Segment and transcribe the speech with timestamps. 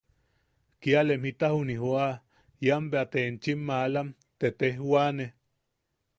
[0.79, 2.09] –Kiaalem jita juni jooa
[2.65, 4.07] ian bea te enchim malam
[4.39, 5.25] te tejwane.